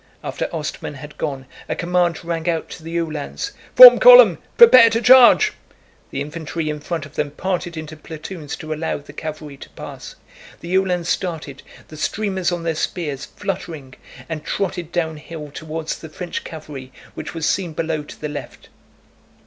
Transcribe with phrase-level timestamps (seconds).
[0.23, 3.51] After Ostermann had gone, a command rang out to the Uhlans.
[3.75, 4.39] "Form column!
[4.57, 5.53] Prepare to charge!"
[6.09, 10.15] The infantry in front of them parted into platoons to allow the cavalry to pass.
[10.61, 13.93] The Uhlans started, the streamers on their spears fluttering,
[14.27, 18.69] and trotted downhill toward the French cavalry which was seen below to the left.